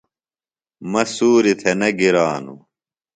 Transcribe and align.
مہ 0.91 1.01
سوریۡ 1.15 1.57
تھےۡ 1.59 1.77
نہ 1.79 1.89
گرانوۡ۔ 1.99 2.61